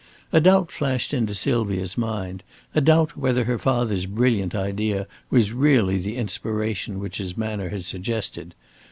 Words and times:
A 0.33 0.41
doubt 0.41 0.71
flashed 0.71 1.13
into 1.13 1.35
Sylvia's 1.35 1.95
mind 1.95 2.41
a 2.73 2.81
doubt 2.81 3.15
whether 3.15 3.43
her 3.43 3.59
father's 3.59 4.07
brilliant 4.07 4.55
idea 4.55 5.05
was 5.29 5.51
really 5.53 5.99
the 5.99 6.17
inspiration 6.17 6.99
which 6.99 7.17
his 7.19 7.37
manner 7.37 7.69
had 7.69 7.85
suggested. 7.85 8.55